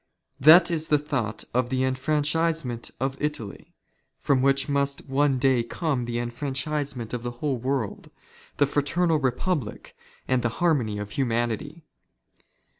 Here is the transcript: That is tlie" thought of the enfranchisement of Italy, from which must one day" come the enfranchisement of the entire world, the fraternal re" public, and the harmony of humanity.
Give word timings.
That 0.39 0.71
is 0.71 0.89
tlie" 0.89 1.05
thought 1.07 1.43
of 1.53 1.69
the 1.69 1.83
enfranchisement 1.83 2.89
of 2.99 3.21
Italy, 3.21 3.75
from 4.17 4.41
which 4.41 4.67
must 4.67 5.07
one 5.07 5.37
day" 5.37 5.61
come 5.63 6.05
the 6.05 6.17
enfranchisement 6.17 7.13
of 7.13 7.21
the 7.21 7.29
entire 7.31 7.51
world, 7.51 8.09
the 8.57 8.65
fraternal 8.65 9.17
re" 9.19 9.29
public, 9.49 9.95
and 10.27 10.41
the 10.41 10.49
harmony 10.57 10.97
of 10.97 11.11
humanity. 11.11 11.83